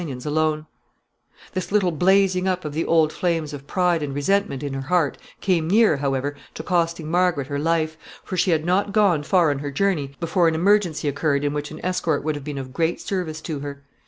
]This 1.53 1.71
little 1.71 1.91
blazing 1.91 2.47
up 2.47 2.65
of 2.65 2.73
the 2.73 2.85
old 2.85 3.13
flames 3.13 3.53
of 3.53 3.67
pride 3.67 4.01
and 4.01 4.15
resentment 4.15 4.63
in 4.63 4.73
her 4.73 4.81
heart 4.81 5.19
came 5.41 5.67
near, 5.69 5.97
however, 5.97 6.35
to 6.55 6.63
costing 6.63 7.07
Margaret 7.07 7.45
her 7.45 7.59
life, 7.59 7.97
for 8.23 8.35
she 8.35 8.49
had 8.49 8.65
not 8.65 8.93
gone 8.93 9.21
far 9.21 9.51
on 9.51 9.59
her 9.59 9.69
journey 9.69 10.15
before 10.19 10.47
an 10.47 10.55
emergency 10.55 11.07
occurred 11.07 11.43
in 11.43 11.53
which 11.53 11.69
an 11.69 11.79
escort 11.85 12.23
would 12.23 12.33
have 12.33 12.43
been 12.43 12.57
of 12.57 12.73
great 12.73 12.99
service 12.99 13.41
to 13.41 13.59
her. 13.59 13.83